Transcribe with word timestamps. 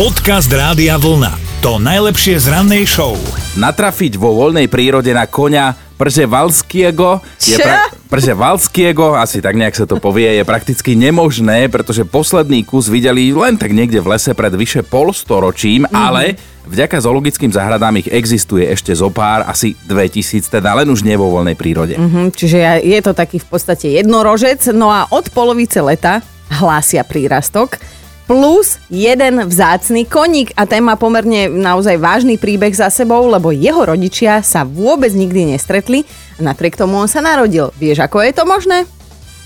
Podcast 0.00 0.48
Rádia 0.48 0.96
Vlna. 0.96 1.60
To 1.60 1.76
najlepšie 1.76 2.40
z 2.40 2.48
rannej 2.48 2.88
show. 2.88 3.20
Natrafiť 3.60 4.16
vo 4.16 4.32
voľnej 4.32 4.64
prírode 4.64 5.12
na 5.12 5.28
konia 5.28 5.76
Valskiego 6.00 7.20
je 7.36 7.60
Čo? 7.60 8.32
Valskiego, 8.32 9.12
asi 9.12 9.44
tak 9.44 9.60
nejak 9.60 9.76
sa 9.76 9.84
to 9.84 10.00
povie, 10.00 10.40
je 10.40 10.44
prakticky 10.48 10.96
nemožné, 10.96 11.68
pretože 11.68 12.08
posledný 12.08 12.64
kus 12.64 12.88
videli 12.88 13.28
len 13.36 13.60
tak 13.60 13.76
niekde 13.76 14.00
v 14.00 14.16
lese 14.16 14.32
pred 14.32 14.48
vyše 14.56 14.80
polstoročím, 14.88 15.84
mm-hmm. 15.84 15.92
ale 15.92 16.40
vďaka 16.64 16.96
zoologickým 16.96 17.52
záhradám 17.52 18.00
ich 18.00 18.08
existuje 18.08 18.72
ešte 18.72 18.96
zo 18.96 19.12
pár, 19.12 19.44
asi 19.44 19.76
2000, 19.84 20.48
teda 20.48 20.80
len 20.80 20.88
už 20.88 21.04
nie 21.04 21.20
vo 21.20 21.28
voľnej 21.28 21.60
prírode. 21.60 22.00
Hm, 22.00 22.32
čiže 22.32 22.80
je 22.80 22.98
to 23.04 23.12
taký 23.12 23.36
v 23.36 23.52
podstate 23.52 23.92
jednorožec. 24.00 24.64
No 24.72 24.88
a 24.88 25.12
od 25.12 25.28
polovice 25.28 25.84
leta 25.84 26.24
hlásia 26.48 27.04
prírastok 27.04 27.99
plus 28.30 28.78
jeden 28.86 29.42
vzácny 29.42 30.06
koník 30.06 30.54
a 30.54 30.62
ten 30.62 30.86
má 30.86 30.94
pomerne 30.94 31.50
naozaj 31.50 31.98
vážny 31.98 32.38
príbeh 32.38 32.70
za 32.70 32.86
sebou, 32.86 33.26
lebo 33.26 33.50
jeho 33.50 33.82
rodičia 33.82 34.38
sa 34.46 34.62
vôbec 34.62 35.10
nikdy 35.10 35.50
nestretli 35.50 36.06
a 36.38 36.46
napriek 36.46 36.78
tomu 36.78 36.94
on 37.02 37.10
sa 37.10 37.18
narodil. 37.18 37.74
Vieš, 37.82 38.06
ako 38.06 38.22
je 38.22 38.30
to 38.30 38.46
možné? 38.46 38.86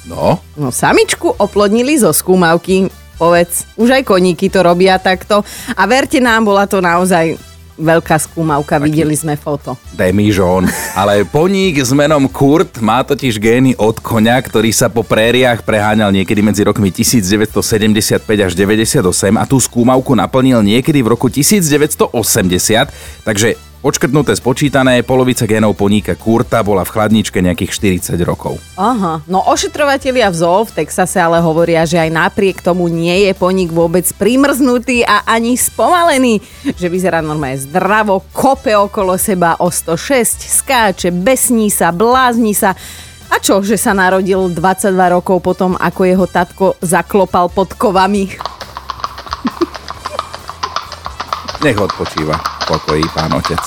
No, 0.05 0.37
No 0.61 0.69
samičku 0.69 1.33
oplodnili 1.33 1.97
zo 1.97 2.13
skúmavky. 2.13 2.93
Povedz, 3.17 3.65
už 3.81 3.89
aj 3.89 4.05
koníky 4.05 4.53
to 4.53 4.61
robia 4.61 5.01
takto. 5.01 5.41
A 5.81 5.83
verte 5.89 6.21
nám, 6.21 6.45
bola 6.45 6.69
to 6.69 6.85
naozaj 6.85 7.41
veľká 7.79 8.17
skúmavka, 8.19 8.79
videli 8.79 9.15
sme 9.19 9.35
foto. 9.35 9.75
Demižón. 9.95 10.71
Ale 10.95 11.27
poník 11.27 11.83
s 11.83 11.91
menom 11.91 12.27
Kurt 12.31 12.79
má 12.79 13.03
totiž 13.03 13.39
gény 13.39 13.73
od 13.79 13.99
konia, 13.99 14.39
ktorý 14.39 14.71
sa 14.71 14.87
po 14.87 15.03
prériách 15.03 15.67
preháňal 15.67 16.15
niekedy 16.15 16.41
medzi 16.41 16.63
rokmi 16.63 16.91
1975 16.95 18.23
až 18.23 18.53
98 18.55 19.03
a 19.35 19.45
tú 19.45 19.59
skúmavku 19.59 20.15
naplnil 20.15 20.63
niekedy 20.63 21.03
v 21.03 21.09
roku 21.15 21.27
1980, 21.27 22.15
takže 23.27 23.59
počkrtnuté 23.85 24.33
spočítané, 24.33 25.05
polovica 25.05 25.45
génov 25.45 25.77
poníka 25.77 26.17
Kurta 26.17 26.65
bola 26.65 26.89
v 26.89 26.93
chladničke 26.97 27.45
nejakých 27.45 28.01
40 28.17 28.17
rokov. 28.25 28.57
Aha, 28.81 29.21
no 29.29 29.45
ošetrovatelia 29.45 30.33
v 30.33 30.41
zoo 30.41 30.65
v 30.65 30.73
Texase 30.73 31.21
ale 31.21 31.45
hovoria, 31.45 31.85
že 31.85 32.01
aj 32.01 32.09
napriek 32.09 32.65
tomu 32.65 32.89
nie 32.89 33.29
je 33.29 33.37
poník 33.37 33.69
vôbec 33.69 34.09
primrznutý 34.17 35.05
a 35.05 35.29
ani 35.29 35.61
spomalený, 35.61 36.41
že 36.81 36.89
vyzerá 36.89 37.21
normálne 37.21 37.61
zdravo, 37.61 38.25
kope 38.33 38.73
okolo 38.73 39.21
seba 39.21 39.61
o 39.61 39.69
106, 39.69 40.65
skáče, 40.65 41.13
besní 41.13 41.69
sa, 41.69 41.93
blázni 41.93 42.57
sa. 42.57 42.73
A 43.29 43.37
čo, 43.37 43.61
že 43.61 43.77
sa 43.77 43.93
narodil 43.93 44.49
22 44.49 44.97
rokov 45.13 45.45
potom, 45.45 45.77
ako 45.77 46.01
jeho 46.09 46.25
tatko 46.25 46.81
zaklopal 46.81 47.53
pod 47.53 47.77
kovami? 47.77 48.33
Nech 51.65 51.77
odpočíva. 51.77 52.54
Pokojí, 52.65 53.05
pán 53.13 53.29
otec. 53.37 53.61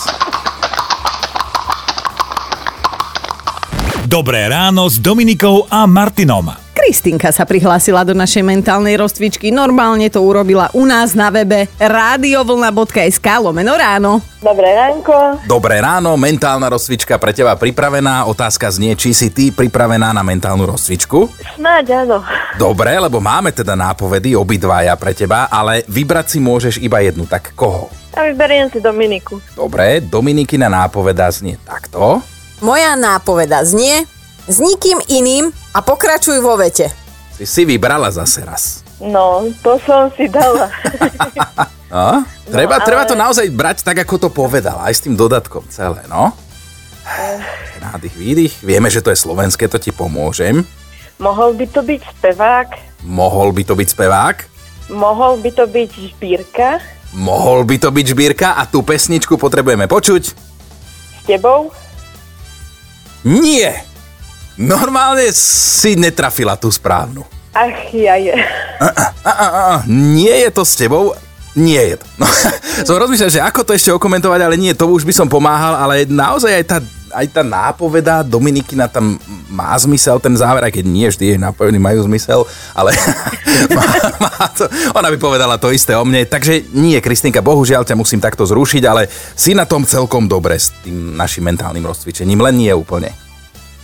Dobré 4.09 4.50
ráno 4.50 4.90
s 4.90 4.98
Dominikou 4.98 5.70
a 5.70 5.86
Martinom. 5.86 6.50
Kristinka 6.73 7.30
sa 7.30 7.45
prihlásila 7.45 8.02
do 8.02 8.18
našej 8.18 8.42
mentálnej 8.42 8.98
rozcvičky. 8.98 9.53
Normálne 9.53 10.09
to 10.09 10.25
urobila 10.25 10.73
u 10.73 10.88
nás 10.90 11.14
na 11.14 11.30
webe 11.30 11.70
radiovlna.sk 11.78 13.28
lomeno 13.38 13.78
ráno. 13.78 14.18
Dobré 14.42 14.73
ránko. 14.73 15.45
Dobré 15.45 15.78
ráno, 15.78 16.18
mentálna 16.18 16.66
rozcvička 16.66 17.22
pre 17.22 17.38
teba 17.38 17.53
pripravená. 17.53 18.25
Otázka 18.25 18.66
znie, 18.73 18.98
či 18.98 19.14
si 19.14 19.30
ty 19.30 19.53
pripravená 19.53 20.09
na 20.09 20.25
mentálnu 20.25 20.66
rozcvičku? 20.66 21.30
Snáď 21.59 22.08
áno. 22.08 22.25
Dobre, 22.58 22.98
lebo 22.98 23.22
máme 23.22 23.53
teda 23.53 23.78
nápovedy 23.78 24.34
obidvaja 24.34 24.98
pre 24.98 25.14
teba, 25.14 25.45
ale 25.53 25.86
vybrať 25.86 26.34
si 26.34 26.40
môžeš 26.42 26.81
iba 26.81 26.98
jednu, 27.06 27.30
tak 27.30 27.53
koho? 27.53 28.06
A 28.17 28.25
vyberiem 28.25 28.65
si 28.73 28.81
Dominiku. 28.81 29.37
Dobre, 29.53 30.01
Dominikina 30.01 30.65
nápoveda 30.65 31.29
znie 31.29 31.61
takto. 31.61 32.25
Moja 32.59 32.97
nápoveda 32.97 33.61
znie 33.61 34.09
s 34.50 34.57
nikým 34.57 34.97
iným 35.05 35.53
a 35.69 35.85
pokračuj 35.85 36.41
vo 36.41 36.57
vete. 36.57 36.89
Si 37.38 37.45
si 37.45 37.61
vybrala 37.61 38.09
zase 38.09 38.41
raz. 38.41 38.81
No, 38.97 39.45
to 39.61 39.77
som 39.85 40.09
si 40.17 40.25
dala. 40.25 40.66
No, 41.88 42.19
treba, 42.51 42.83
ale- 42.83 42.83
treba 42.83 43.07
to 43.07 43.16
naozaj 43.16 43.47
brať 43.47 43.79
tak, 43.79 44.03
ako 44.03 44.27
to 44.27 44.29
povedala, 44.29 44.91
aj 44.91 45.00
s 45.00 45.03
tým 45.07 45.16
dodatkom 45.16 45.63
celé, 45.72 46.03
no. 46.11 46.35
Nádych, 47.79 48.11
výdych. 48.11 48.53
Vieme, 48.59 48.91
že 48.91 49.00
to 49.00 49.07
je 49.07 49.16
slovenské, 49.16 49.72
to 49.72 49.79
ti 49.79 49.95
pomôžem. 49.95 50.67
Mohol 51.16 51.56
by 51.56 51.66
to 51.72 51.79
byť 51.88 52.01
spevák, 52.19 52.69
Mohol 53.07 53.56
by 53.56 53.63
to 53.63 53.73
byť 53.79 53.88
spevák, 53.88 54.38
mohol 54.91 55.39
by 55.39 55.50
to 55.56 55.63
byť 55.63 55.91
žbírka 56.11 56.83
mohol 57.16 57.63
by 57.63 57.78
to 57.79 57.90
byť 57.94 58.06
žbírka 58.12 58.59
a 58.59 58.68
tú 58.68 58.84
pesničku 58.84 59.40
potrebujeme 59.40 59.88
počuť. 59.88 60.23
s 60.28 61.22
tebou. 61.28 61.72
Nie! 63.28 63.84
Normálne 64.57 65.29
si 65.38 65.94
netrafila 65.94 66.57
tú 66.57 66.73
správnu. 66.73 67.22
Ach, 67.53 67.94
ja 67.94 68.18
je. 68.18 68.34
A, 68.81 68.88
a, 69.22 69.31
a, 69.34 69.75
nie 69.90 70.34
je 70.45 70.50
to 70.50 70.66
s 70.66 70.73
tebou? 70.78 71.13
Nie 71.57 71.94
je 71.94 71.95
to. 72.01 72.06
No, 72.22 72.25
som 72.88 73.01
rozmýšľal, 73.01 73.34
že 73.34 73.41
ako 73.41 73.62
to 73.66 73.72
ešte 73.74 73.89
okomentovať, 73.94 74.39
ale 74.45 74.56
nie, 74.57 74.74
to 74.78 74.85
už 74.85 75.06
by 75.06 75.13
som 75.13 75.25
pomáhal, 75.29 75.74
ale 75.74 76.06
naozaj 76.06 76.53
aj 76.53 76.66
tá, 76.69 76.78
aj 77.12 77.25
tá 77.31 77.41
nápoveda 77.44 78.25
Dominikina 78.25 78.88
tam 78.88 79.19
má 79.47 79.75
zmysel, 79.79 80.19
ten 80.19 80.35
záver, 80.35 80.63
aj 80.68 80.73
keď 80.73 80.85
nie 80.85 81.07
vždy 81.07 81.23
jej 81.35 81.40
nápovedy 81.40 81.79
majú 81.79 82.03
zmysel, 82.07 82.44
ale 82.75 82.91
má, 83.78 83.85
má 84.19 84.35
to, 84.56 84.68
ona 84.95 85.07
by 85.12 85.18
povedala 85.19 85.56
to 85.59 85.72
isté 85.72 85.95
o 85.95 86.03
mne. 86.03 86.28
Takže 86.28 86.73
nie, 86.75 87.00
Kristinka, 87.00 87.44
bohužiaľ 87.44 87.88
ťa 87.88 87.95
musím 87.95 88.19
takto 88.19 88.44
zrušiť, 88.44 88.84
ale 88.88 89.07
si 89.12 89.56
na 89.56 89.63
tom 89.63 89.88
celkom 89.88 90.28
dobre 90.28 90.59
s 90.59 90.73
tým 90.84 91.16
našim 91.16 91.45
mentálnym 91.45 91.85
rozcvičením, 91.85 92.40
len 92.44 92.56
nie 92.57 92.73
úplne. 92.73 93.12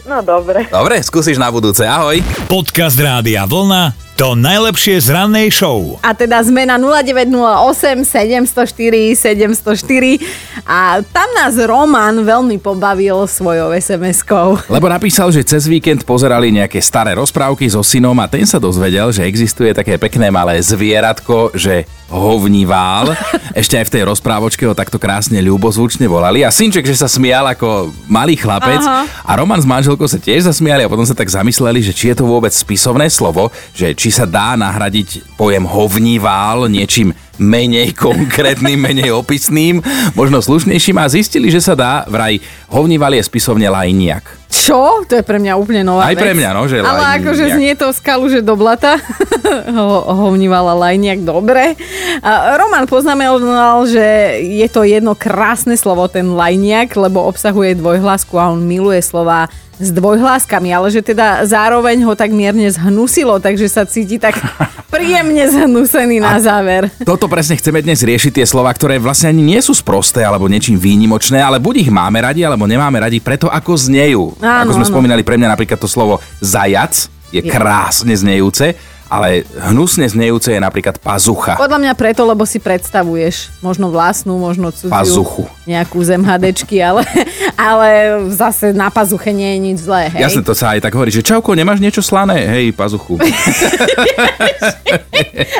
No 0.03 0.19
dobre. 0.19 0.67
Dobre, 0.67 0.99
skúsiš 0.99 1.39
na 1.39 1.47
budúce, 1.47 1.87
ahoj. 1.87 2.19
Podcast 2.51 2.99
Rádia 2.99 3.47
Vlna. 3.47 4.12
To 4.13 4.37
najlepšie 4.37 5.01
z 5.01 5.09
rannej 5.09 5.49
show. 5.49 5.97
A 6.05 6.13
teda 6.13 6.37
sme 6.45 6.69
na 6.69 6.77
0908 6.77 8.05
704 8.05 9.17
704 9.17 10.21
a 10.69 11.01
tam 11.01 11.25
nás 11.33 11.57
Roman 11.57 12.21
veľmi 12.21 12.61
pobavil 12.61 13.25
svojou 13.25 13.73
SMS-kou. 13.73 14.69
Lebo 14.69 14.85
napísal, 14.85 15.33
že 15.33 15.41
cez 15.41 15.65
víkend 15.65 16.05
pozerali 16.05 16.53
nejaké 16.53 16.77
staré 16.77 17.17
rozprávky 17.17 17.65
so 17.65 17.81
synom 17.81 18.13
a 18.21 18.29
ten 18.29 18.45
sa 18.45 18.61
dozvedel, 18.61 19.09
že 19.09 19.25
existuje 19.25 19.73
také 19.73 19.97
pekné 19.97 20.29
malé 20.29 20.61
zvieratko, 20.61 21.49
že 21.57 21.89
hovnivál. 22.13 23.17
Ešte 23.61 23.81
aj 23.81 23.89
v 23.89 23.93
tej 23.97 24.03
rozprávočke 24.05 24.63
ho 24.69 24.77
takto 24.77 25.01
krásne 25.01 25.41
ľubozvučne 25.41 26.05
volali 26.05 26.45
a 26.45 26.53
synček, 26.53 26.85
že 26.85 26.93
sa 26.93 27.09
smial 27.09 27.49
ako 27.49 27.89
malý 28.05 28.37
chlapec 28.37 28.81
Aha. 28.85 29.09
a 29.25 29.31
Roman 29.33 29.57
s 29.57 29.65
manželkou 29.65 30.05
sa 30.05 30.21
tiež 30.21 30.45
zasmiali 30.45 30.85
a 30.85 30.91
potom 30.91 31.03
sa 31.03 31.17
tak 31.17 31.33
zamysleli, 31.33 31.81
že 31.81 31.97
či 31.97 32.13
je 32.13 32.21
to 32.21 32.29
vôbec 32.29 32.53
spisovné 32.53 33.09
slovo, 33.09 33.49
že 33.73 33.97
či 34.03 34.11
sa 34.11 34.27
dá 34.27 34.59
nahradiť 34.59 35.39
pojem 35.39 35.63
hovnivál 35.63 36.67
niečím 36.67 37.15
menej 37.33 37.95
konkrétnym, 37.95 38.75
menej 38.91 39.09
opisným, 39.09 39.79
možno 40.11 40.37
slušnejším 40.37 40.99
a 40.99 41.07
zistili, 41.07 41.47
že 41.47 41.57
sa 41.57 41.71
dá, 41.73 42.03
vraj 42.05 42.35
hovnival 42.67 43.09
je 43.09 43.23
spisovne 43.23 43.63
lajniak. 43.65 44.27
Čo? 44.45 45.01
To 45.01 45.13
je 45.13 45.23
pre 45.23 45.39
mňa 45.39 45.55
úplne 45.55 45.81
nová 45.81 46.03
Aj 46.03 46.13
vec. 46.13 46.19
pre 46.19 46.35
mňa, 46.35 46.49
no, 46.51 46.67
že 46.67 46.77
Ale 46.77 46.93
lajniak. 46.93 47.19
akože 47.23 47.43
znie 47.53 47.73
to 47.73 47.87
skalu, 47.89 48.27
že 48.27 48.39
do 48.39 48.53
blata. 48.53 48.99
Ho- 49.73 50.05
Hovnívala 50.21 50.75
lajniak 50.77 51.19
dobre. 51.19 51.73
A 52.19 52.53
Roman 52.55 52.85
poznamenal, 52.85 53.39
že 53.83 54.03
je 54.37 54.67
to 54.67 54.83
jedno 54.83 55.15
krásne 55.15 55.73
slovo, 55.73 56.05
ten 56.05 56.27
lajniak, 56.29 56.91
lebo 56.93 57.23
obsahuje 57.23 57.73
dvojhlásku 57.73 58.35
a 58.35 58.51
on 58.51 58.61
miluje 58.61 58.99
slova 58.99 59.49
s 59.83 59.91
dvojhláskami, 59.91 60.71
ale 60.71 60.87
že 60.87 61.03
teda 61.03 61.43
zároveň 61.43 62.07
ho 62.07 62.15
tak 62.15 62.31
mierne 62.31 62.71
zhnusilo, 62.71 63.43
takže 63.43 63.67
sa 63.67 63.83
cíti 63.83 64.15
tak 64.15 64.39
príjemne 64.93 65.43
zhnusený 65.51 66.23
na 66.23 66.39
záver. 66.39 66.87
Toto 67.03 67.27
presne 67.27 67.59
chceme 67.59 67.83
dnes 67.83 67.99
riešiť 67.99 68.39
tie 68.39 68.45
slova, 68.47 68.71
ktoré 68.71 68.97
vlastne 68.97 69.35
ani 69.35 69.43
nie 69.43 69.59
sú 69.59 69.75
sprosté 69.75 70.23
alebo 70.23 70.47
niečím 70.47 70.79
výnimočné, 70.79 71.43
ale 71.43 71.59
buď 71.59 71.87
ich 71.87 71.91
máme 71.91 72.23
radi, 72.23 72.47
alebo 72.47 72.63
nemáme 72.63 73.03
radi 73.03 73.19
preto, 73.19 73.51
ako 73.51 73.75
znejú. 73.75 74.39
Áno, 74.39 74.71
ako 74.71 74.71
sme 74.79 74.85
áno. 74.87 74.91
spomínali 74.95 75.21
pre 75.27 75.35
mňa 75.35 75.51
napríklad 75.51 75.77
to 75.77 75.91
slovo 75.91 76.23
zajac 76.39 77.11
je 77.33 77.41
krásne 77.41 78.13
znejúce, 78.13 78.77
ale 79.13 79.45
hnusne 79.69 80.09
znejúce 80.09 80.49
je 80.49 80.57
napríklad 80.57 80.97
pazucha. 80.97 81.53
Podľa 81.53 81.77
mňa 81.77 81.93
preto, 81.93 82.25
lebo 82.25 82.49
si 82.49 82.57
predstavuješ 82.57 83.53
možno 83.61 83.93
vlastnú, 83.93 84.41
možno 84.41 84.73
cudziu. 84.73 84.89
Pazuchu. 84.89 85.45
Nejakú 85.69 86.01
zem 86.01 86.25
hadečky, 86.25 86.81
ale, 86.81 87.05
ale 87.69 87.89
zase 88.33 88.73
na 88.73 88.89
pazuche 88.89 89.29
nie 89.29 89.53
je 89.53 89.59
nič 89.61 89.77
zlé, 89.85 90.09
hej? 90.09 90.25
Jasne, 90.25 90.41
to 90.41 90.57
sa 90.57 90.73
aj 90.73 90.89
tak 90.89 90.97
hovorí, 90.97 91.13
že 91.13 91.21
čauko, 91.21 91.53
nemáš 91.53 91.77
niečo 91.77 92.01
slané? 92.01 92.41
Hej, 92.49 92.73
pazuchu. 92.73 93.21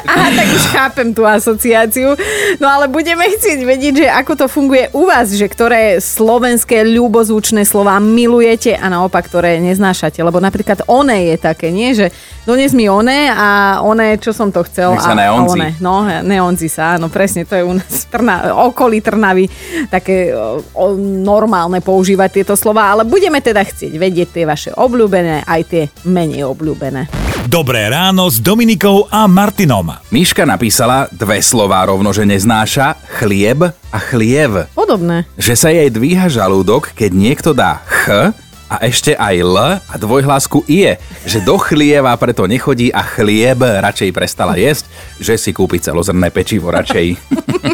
Aha, 0.10 0.28
tak 0.34 0.48
už 0.50 0.66
chápem 0.74 1.14
tú 1.14 1.22
asociáciu. 1.22 2.18
No 2.58 2.66
ale 2.66 2.90
budeme 2.90 3.30
chcieť 3.30 3.60
vedieť, 3.62 3.94
že 4.02 4.08
ako 4.10 4.34
to 4.34 4.46
funguje 4.50 4.90
u 4.98 5.06
vás, 5.06 5.30
že 5.30 5.46
ktoré 5.46 6.02
slovenské 6.02 6.82
ľubozvučné 6.90 7.62
slova 7.70 8.02
milujete 8.02 8.74
a 8.74 8.90
naopak, 8.90 9.30
ktoré 9.30 9.62
neznášate. 9.62 10.26
Lebo 10.26 10.42
napríklad 10.42 10.82
oné 10.90 11.34
je 11.34 11.38
také, 11.38 11.70
nie? 11.70 11.94
Že 11.94 12.10
dones 12.50 12.72
mi 12.74 12.90
oné 12.90 13.30
a 13.30 13.43
a 13.44 13.50
one, 13.84 14.16
čo 14.16 14.32
som 14.32 14.48
to 14.50 14.64
chcel. 14.64 14.96
Nech 14.96 15.04
sa 15.04 15.12
a, 15.12 15.20
neonzi. 15.20 15.44
a 15.44 15.52
one, 15.52 15.70
no, 15.84 15.94
neonzi 16.08 16.72
sa, 16.72 16.96
áno, 16.96 17.12
presne, 17.12 17.44
to 17.44 17.60
je 17.60 17.64
u 17.64 17.76
nás 17.76 17.94
Trna, 18.14 18.56
okolí 18.72 19.04
Trnavy 19.04 19.52
také 19.92 20.32
o, 20.32 20.64
o, 20.64 20.86
normálne 21.00 21.84
používať 21.84 22.42
tieto 22.42 22.56
slova, 22.56 22.88
ale 22.88 23.04
budeme 23.04 23.44
teda 23.44 23.60
chcieť 23.66 23.94
vedieť 24.00 24.30
tie 24.32 24.46
vaše 24.48 24.72
obľúbené, 24.72 25.44
aj 25.44 25.62
tie 25.68 25.84
menej 26.08 26.48
obľúbené. 26.48 27.12
Dobré 27.44 27.92
ráno 27.92 28.32
s 28.32 28.40
Dominikou 28.40 29.12
a 29.12 29.28
Martinom. 29.28 29.92
Miška 30.16 30.48
napísala 30.48 31.12
dve 31.12 31.44
slová 31.44 31.84
rovno, 31.84 32.16
že 32.16 32.24
neznáša 32.24 32.96
chlieb 33.20 33.68
a 33.68 33.98
chliev. 34.00 34.72
Podobné. 34.72 35.28
Že 35.36 35.54
sa 35.60 35.70
jej 35.70 35.92
dvíha 35.92 36.32
žalúdok, 36.32 36.96
keď 36.96 37.12
niekto 37.12 37.52
dá 37.52 37.84
ch 37.84 38.32
a 38.74 38.82
ešte 38.82 39.14
aj 39.14 39.36
l 39.38 39.58
a 39.78 39.96
dvojhlásku 40.02 40.66
ie. 40.66 40.98
Že 41.30 41.46
do 41.46 41.62
chlieva 41.62 42.10
preto 42.18 42.50
nechodí 42.50 42.90
a 42.90 43.06
chlieb 43.06 43.62
radšej 43.62 44.10
prestala 44.10 44.58
jesť, 44.58 44.90
že 45.22 45.38
si 45.38 45.54
kúpi 45.54 45.78
celozrné 45.78 46.34
pečivo 46.34 46.74
radšej. 46.74 47.14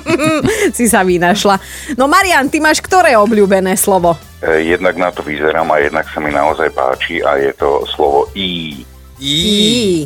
si 0.77 0.91
sa 0.91 1.07
vynašla. 1.07 1.55
No 1.95 2.11
Marian, 2.11 2.51
ty 2.51 2.59
máš 2.59 2.83
ktoré 2.83 3.15
obľúbené 3.15 3.79
slovo? 3.79 4.19
E, 4.43 4.67
Jednak 4.75 4.99
na 4.99 5.07
to 5.15 5.23
vyzerám 5.23 5.71
a 5.71 5.79
jednak 5.79 6.03
sa 6.11 6.19
mi 6.19 6.35
naozaj 6.35 6.67
páči 6.75 7.23
a 7.23 7.39
je 7.39 7.55
to 7.55 7.87
slovo 7.87 8.27
I. 8.35 8.83
Í. 9.19 10.03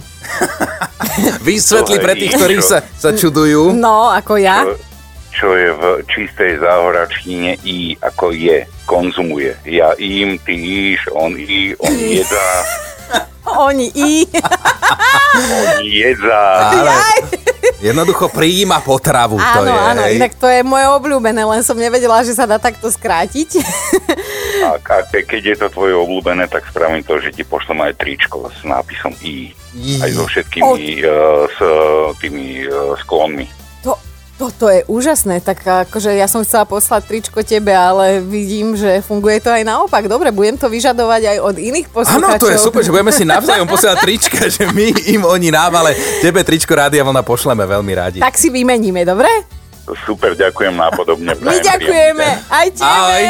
Vysvetli 1.47 1.97
pre 2.01 2.13
tých, 2.17 2.33
ktorí 2.37 2.61
sa, 2.61 2.85
sa 2.97 3.13
čudujú. 3.13 3.73
No, 3.73 4.13
ako 4.13 4.37
ja. 4.37 4.65
Čo, 4.65 4.92
čo 5.43 5.51
je 5.51 5.75
v 5.75 5.83
čistej 6.07 6.55
záhoračtine 6.55 7.59
I, 7.67 7.99
ako 7.99 8.31
je, 8.31 8.63
konzumuje. 8.87 9.51
Ja 9.67 9.91
im, 9.93 10.39
ty 10.39 10.55
jíš, 10.55 11.11
on 11.11 11.35
i, 11.35 11.75
on 11.75 11.91
jedá, 11.91 12.47
Oni 13.67 13.91
i. 13.91 14.23
on 14.23 15.83
jedá. 15.83 16.71
Jaj. 16.71 17.19
Jednoducho 17.83 18.31
prijíma 18.31 18.79
potravu. 18.79 19.35
to 19.35 19.43
Áno, 19.59 19.67
je, 19.67 19.79
áno, 19.83 20.01
hej. 20.07 20.15
inak 20.15 20.31
to 20.39 20.47
je 20.47 20.63
moje 20.63 20.87
obľúbené, 20.89 21.43
len 21.43 21.59
som 21.59 21.75
nevedela, 21.75 22.23
že 22.23 22.31
sa 22.31 22.47
dá 22.47 22.55
takto 22.55 22.87
skrátiť. 22.87 23.59
A, 24.63 24.79
a 24.79 24.95
ke- 25.03 25.27
keď 25.27 25.41
je 25.43 25.57
to 25.59 25.67
tvoje 25.69 25.91
obľúbené, 25.91 26.47
tak 26.47 26.63
spravím 26.63 27.03
to, 27.03 27.19
že 27.19 27.35
ti 27.35 27.43
pošlem 27.43 27.83
aj 27.83 27.99
tričko 27.99 28.47
s 28.47 28.63
nápisom 28.63 29.11
I. 29.19 29.51
I. 29.75 29.99
Aj 29.99 30.07
so 30.07 30.23
všetkými 30.23 31.03
uh, 31.03 31.51
s 31.51 31.59
tými 32.17 32.63
uh, 32.63 32.95
sklonmi. 32.95 33.43
To, 34.43 34.51
toto 34.51 34.67
je 34.67 34.83
úžasné, 34.91 35.39
tak 35.39 35.63
akože 35.63 36.19
ja 36.19 36.27
som 36.27 36.43
chcela 36.43 36.67
poslať 36.67 37.07
tričko 37.07 37.47
tebe, 37.47 37.71
ale 37.71 38.19
vidím, 38.19 38.75
že 38.75 38.99
funguje 38.99 39.39
to 39.39 39.47
aj 39.47 39.63
naopak. 39.63 40.03
Dobre, 40.11 40.35
budem 40.35 40.59
to 40.59 40.67
vyžadovať 40.67 41.31
aj 41.31 41.37
od 41.39 41.55
iných 41.55 41.87
poslucháčov. 41.87 42.27
Áno, 42.27 42.43
to 42.43 42.51
je 42.51 42.59
super, 42.59 42.83
že 42.83 42.91
budeme 42.91 43.15
si 43.15 43.23
navzájom 43.23 43.63
posielať 43.63 44.03
trička, 44.03 44.51
že 44.51 44.67
my 44.67 45.15
im 45.15 45.23
oni 45.23 45.47
nám, 45.47 45.71
ale 45.79 45.95
tebe 46.19 46.43
tričko 46.43 46.75
Rádia 46.75 47.07
Vlna 47.07 47.23
pošleme 47.23 47.63
veľmi 47.63 47.93
radi. 47.95 48.19
Tak 48.19 48.35
si 48.35 48.51
vymeníme, 48.51 49.07
dobre? 49.07 49.31
Super, 50.03 50.35
ďakujem 50.35 50.75
nápodobne. 50.75 51.39
My 51.39 51.63
ďakujeme. 51.63 52.27
Aj 52.51 52.67
tebe. 52.67 52.83
Ahoj. 52.83 53.23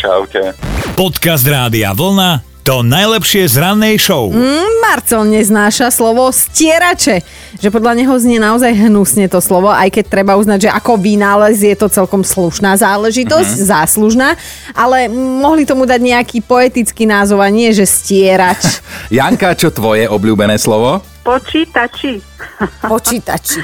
Čaute. 0.00 0.56
Podcast 0.96 1.44
Rádia 1.44 1.92
Vlna 1.92 2.53
to 2.64 2.80
najlepšie 2.80 3.44
z 3.44 3.60
rannej 3.60 4.00
show. 4.00 4.32
Marcel 4.80 5.20
neznáša 5.22 5.92
slovo 5.92 6.32
stierače, 6.32 7.20
že 7.54 7.68
podľa 7.68 7.92
neho 7.94 8.16
znie 8.16 8.40
naozaj 8.40 8.72
hnusne 8.82 9.28
to 9.28 9.36
slovo, 9.38 9.68
aj 9.68 9.92
keď 9.92 10.04
treba 10.10 10.32
uznať, 10.34 10.58
že 10.64 10.70
ako 10.72 10.96
vynález 10.96 11.60
je 11.60 11.76
to 11.76 11.86
celkom 11.86 12.24
slušná 12.24 12.72
záležitosť, 12.74 13.28
Mhm. 13.46 13.56
mm-hmm. 13.58 13.68
záslužná, 13.68 14.28
ale 14.72 15.12
mohli 15.12 15.62
tomu 15.62 15.84
dať 15.84 16.00
nejaký 16.00 16.40
poetický 16.40 17.04
názov 17.04 17.38
a 17.38 17.48
nie, 17.48 17.68
že 17.68 17.84
stierač, 17.84 18.80
Janka, 19.12 19.52
čo 19.52 19.68
tvoje 19.68 20.08
obľúbené 20.08 20.56
slovo? 20.56 21.04
Počítači, 21.20 22.16
počítači. 22.92 23.60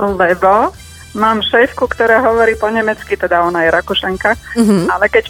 lebo 0.00 0.72
mám 1.12 1.44
šéfku, 1.44 1.84
ktorá 1.84 2.24
hovorí 2.24 2.56
po 2.56 2.66
nemecky, 2.66 3.12
teda 3.12 3.44
ona 3.44 3.60
je 3.62 3.70
Rakušanka, 3.70 4.56
Mhm. 4.56 4.88
ale 4.88 5.12
keď 5.12 5.28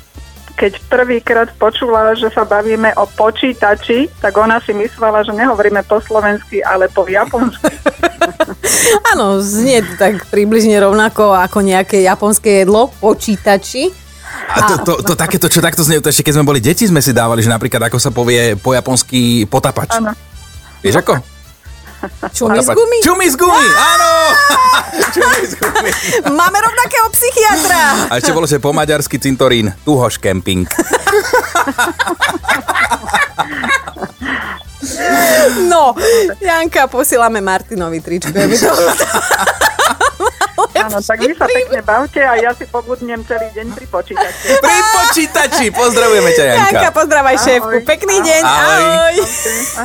keď 0.62 0.78
prvýkrát 0.86 1.50
počula, 1.58 2.14
že 2.14 2.30
sa 2.30 2.46
bavíme 2.46 2.94
o 2.94 3.02
počítači, 3.10 4.06
tak 4.22 4.38
ona 4.38 4.62
si 4.62 4.70
myslela, 4.70 5.26
že 5.26 5.34
nehovoríme 5.34 5.82
po 5.82 5.98
slovensky, 5.98 6.62
ale 6.62 6.86
po 6.86 7.02
japonsky. 7.02 7.66
Áno, 9.10 9.42
znie 9.42 9.82
to 9.82 9.98
tak 9.98 10.22
približne 10.30 10.78
rovnako 10.78 11.34
ako 11.34 11.66
nejaké 11.66 12.06
japonské 12.06 12.62
jedlo, 12.62 12.94
počítači. 13.02 13.90
A 14.54 14.70
to, 14.70 14.74
to, 14.86 14.92
to, 15.02 15.12
takéto, 15.18 15.50
čo 15.50 15.58
takto 15.58 15.82
znie, 15.82 15.98
to 15.98 16.14
ešte 16.14 16.30
keď 16.30 16.38
sme 16.38 16.46
boli 16.46 16.62
deti, 16.62 16.86
sme 16.86 17.02
si 17.02 17.10
dávali, 17.10 17.42
že 17.42 17.50
napríklad 17.50 17.90
ako 17.90 17.98
sa 17.98 18.14
povie 18.14 18.54
po 18.54 18.70
japonsky 18.70 19.50
potapač. 19.50 19.98
Áno. 19.98 20.14
Vieš 20.78 21.02
ako? 21.02 21.31
Čumy 22.34 22.58
z 22.62 22.68
gumy? 22.74 22.96
Čumy 23.02 23.26
z 23.30 23.36
gumy, 23.38 23.66
áno! 23.78 24.10
Čumy 25.14 25.40
z 25.46 25.54
gumy. 25.54 25.90
Máme 26.34 26.58
rovnakého 26.58 27.06
psychiatra. 27.14 28.10
A 28.10 28.18
ešte 28.18 28.34
bolo, 28.34 28.46
že 28.50 28.58
po 28.58 28.74
maďarsky 28.74 29.22
cintorín, 29.22 29.70
tuhoš 29.86 30.18
kemping. 30.18 30.66
No, 35.70 35.94
Janka, 36.42 36.90
posielame 36.90 37.38
Martinovi 37.38 38.02
tričko. 38.02 38.34
Áno, 40.82 40.98
tak 40.98 41.18
vy 41.22 41.32
sa 41.38 41.46
pekne 41.46 41.80
bavte 41.82 42.20
a 42.22 42.32
ja 42.38 42.50
si 42.56 42.66
pobudnem 42.66 43.22
celý 43.22 43.48
deň 43.54 43.66
pri 43.76 43.86
počítači. 43.86 44.44
Pri 44.58 44.78
počítači, 44.94 45.66
pozdravujeme 45.70 46.30
ťa, 46.34 46.44
Janka. 46.44 46.62
Janka, 46.74 46.90
pozdravaj 46.90 47.36
šéfku. 47.38 47.76
Ahoj. 47.78 47.86
Pekný 47.86 48.16
deň. 48.22 48.42
Ahoj. 48.42 48.82
Ahoj. 48.82 49.14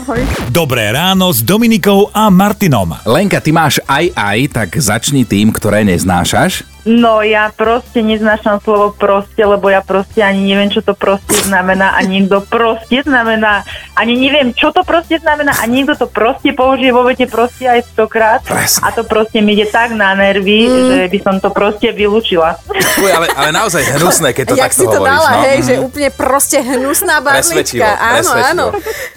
Ahoj. 0.01 0.21
Dobré 0.49 0.89
ráno 0.89 1.29
s 1.29 1.45
Dominikou 1.45 2.09
a 2.09 2.33
Martinom. 2.33 2.97
Lenka, 3.05 3.37
ty 3.37 3.53
máš 3.53 3.77
aj 3.85 4.09
aj, 4.17 4.39
tak 4.53 4.69
začni 4.79 5.27
tým, 5.27 5.53
ktoré 5.53 5.85
neznášaš. 5.85 6.76
No 6.85 7.25
ja 7.25 7.51
proste 7.51 7.99
neznášam 8.05 8.61
slovo 8.63 8.93
proste, 8.95 9.43
lebo 9.43 9.67
ja 9.67 9.81
proste 9.81 10.23
ani 10.23 10.45
neviem, 10.53 10.69
čo 10.71 10.85
to 10.85 10.93
proste 10.93 11.47
znamená 11.47 11.97
a 11.97 12.03
niekto 12.05 12.43
proste 12.45 13.03
znamená, 13.03 13.67
ani 13.97 14.15
neviem, 14.15 14.53
čo 14.53 14.71
to 14.71 14.85
proste 14.87 15.19
znamená 15.19 15.51
a 15.57 15.63
niekto 15.65 15.97
to 15.97 16.07
proste 16.07 16.53
použije 16.55 16.91
vo 16.95 17.03
vete 17.03 17.27
proste 17.27 17.67
aj 17.67 17.91
stokrát 17.91 18.39
Presne. 18.45 18.87
a 18.87 18.87
to 18.95 19.03
proste 19.03 19.43
mi 19.43 19.57
ide 19.57 19.67
tak 19.67 19.91
na 19.97 20.15
nervy, 20.15 20.69
mm. 20.69 20.87
že 20.87 21.05
by 21.11 21.19
som 21.23 21.35
to 21.43 21.49
proste 21.51 21.91
vylúčila. 21.91 22.55
Fuj, 22.95 23.11
ale, 23.11 23.27
ale 23.35 23.49
naozaj 23.51 23.83
hnusné, 23.99 24.31
keď 24.31 24.45
to 24.51 24.55
Jak 24.55 24.71
takto 24.71 24.81
si 24.81 24.85
to 24.85 24.99
hovoríš. 24.99 25.11
dala, 25.11 25.31
no. 25.31 25.43
hej, 25.43 25.57
že 25.63 25.73
úplne 25.83 26.09
proste 26.13 26.57
hnusná 26.63 27.15
barlička. 27.19 27.87
Áno, 27.99 28.31
presvedčivo. 28.31 28.51
áno. 28.51 28.65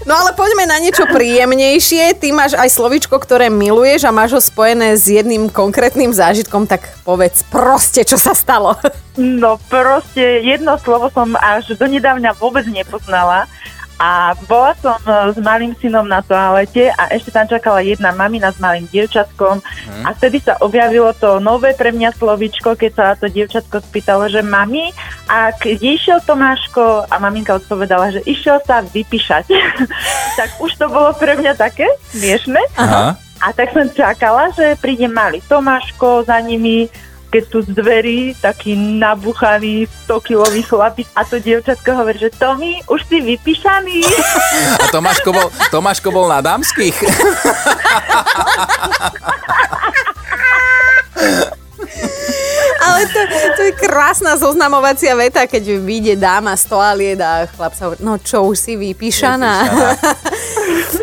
No 0.08 0.12
ale 0.16 0.30
poďme 0.34 0.64
na 0.66 0.76
niečo 0.80 1.04
príjemnejšie. 1.06 2.18
Ty 2.18 2.28
máš 2.32 2.52
aj 2.56 2.68
slovičko, 2.72 3.14
ktoré 3.20 3.52
miluješ 3.52 4.08
a 4.08 4.14
máš 4.14 4.36
ho 4.36 4.40
spojené 4.42 4.96
s 4.96 5.06
jedným 5.06 5.52
konkrétnym 5.52 6.10
zážitkom, 6.10 6.66
tak 6.66 6.88
povedz 7.04 7.44
proste, 7.60 8.08
čo 8.08 8.16
sa 8.16 8.32
stalo. 8.32 8.73
No 9.20 9.61
proste 9.68 10.40
jedno 10.40 10.80
slovo 10.80 11.12
som 11.12 11.37
až 11.37 11.76
donedávna 11.76 12.32
vôbec 12.40 12.64
nepoznala 12.64 13.44
a 14.00 14.32
bola 14.49 14.73
som 14.80 14.96
e, 14.96 15.37
s 15.37 15.38
malým 15.44 15.76
synom 15.76 16.08
na 16.08 16.25
toalete 16.25 16.88
a 16.88 17.12
ešte 17.12 17.28
tam 17.28 17.44
čakala 17.44 17.85
jedna 17.85 18.16
mamina 18.16 18.49
s 18.49 18.56
malým 18.56 18.88
dievčatkom 18.88 19.61
Mhm. 19.61 20.02
a 20.08 20.16
vtedy 20.16 20.40
sa 20.40 20.56
objavilo 20.64 21.12
to 21.12 21.37
nové 21.37 21.76
pre 21.76 21.92
mňa 21.92 22.16
slovičko, 22.16 22.80
keď 22.80 22.90
sa 22.96 23.06
to 23.12 23.28
dievčatko 23.28 23.85
spýtalo, 23.85 24.25
že 24.32 24.40
mami, 24.40 24.88
a 25.28 25.52
keď 25.52 25.76
išiel 25.85 26.18
Tomáško 26.25 27.12
a 27.12 27.14
maminka 27.20 27.61
odpovedala, 27.61 28.16
že 28.16 28.25
išiel 28.25 28.56
sa 28.64 28.80
vypíšať. 28.80 29.52
tak 30.40 30.49
už 30.64 30.80
to 30.80 30.88
bolo 30.88 31.12
pre 31.12 31.37
mňa 31.37 31.61
také 31.61 31.85
smiešne. 32.16 32.62
Aha. 32.80 33.20
A 33.40 33.46
tak 33.52 33.76
som 33.76 33.85
čakala, 33.92 34.49
že 34.56 34.80
príde 34.80 35.12
malý 35.12 35.44
Tomáško 35.44 36.25
za 36.25 36.40
nimi, 36.40 36.88
keď 37.30 37.42
tu 37.46 37.62
z 37.62 37.70
dverí 37.70 38.34
taký 38.42 38.75
nabuchaný 38.75 39.87
100-kilový 40.04 40.66
chlapík 40.66 41.06
a 41.14 41.22
to 41.22 41.38
dievčatko 41.38 41.94
hovorí, 41.94 42.18
že 42.18 42.34
Tomi, 42.34 42.82
už 42.90 43.06
si 43.06 43.22
vypíšaný. 43.22 44.02
A 44.82 44.90
Tomáško 44.90 45.30
bol, 45.30 45.46
Tomáško 45.70 46.10
bol 46.10 46.26
na 46.26 46.42
dámskych. 46.42 46.99
Ale 52.80 53.00
to, 53.06 53.20
to 53.56 53.62
je 53.62 53.72
krásna 53.78 54.34
zoznamovacia 54.34 55.14
veta, 55.14 55.46
keď 55.46 55.78
vyjde 55.78 56.14
dáma 56.18 56.58
z 56.58 56.64
toaliet 56.66 57.20
a 57.22 57.46
chlap 57.46 57.72
sa 57.76 57.87
hovorí, 57.87 58.00
no 58.02 58.18
čo, 58.18 58.42
už 58.50 58.58
si 58.58 58.75
vypíšaná. 58.75 59.70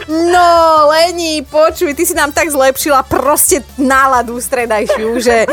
No, 0.07 0.87
Leni, 0.87 1.43
počuj, 1.43 1.91
ty 1.91 2.07
si 2.07 2.15
nám 2.15 2.31
tak 2.31 2.47
zlepšila 2.47 3.03
proste 3.03 3.59
náladu 3.75 4.39
stredajšiu, 4.39 5.19
že 5.19 5.43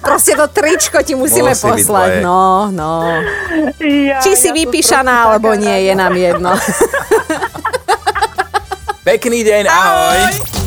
proste 0.00 0.32
to 0.32 0.48
tričko 0.48 1.04
ti 1.04 1.12
musíme 1.12 1.52
Musí 1.52 1.68
byť 1.68 1.84
poslať. 1.84 2.10
No, 2.24 2.72
no. 2.72 3.04
Ja, 3.80 4.24
Či 4.24 4.36
si 4.36 4.48
ja 4.48 4.52
som 4.52 4.56
vypíšaná, 4.56 5.14
alebo 5.28 5.52
taká 5.52 5.60
nie, 5.60 5.76
je 5.90 5.94
nám 5.94 6.14
jedno. 6.16 6.52
Pekný 9.08 9.44
deň, 9.44 9.64
ahoj. 9.68 10.20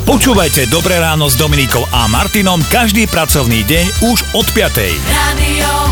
Počúvajte 0.04 0.68
Dobré 0.68 1.00
ráno 1.00 1.32
s 1.32 1.34
Dominikou 1.38 1.80
a 1.88 2.04
Martinom 2.12 2.60
každý 2.68 3.08
pracovný 3.08 3.64
deň 3.64 3.86
už 4.04 4.18
od 4.36 4.46
5. 4.52 5.00
Radio 5.08 5.83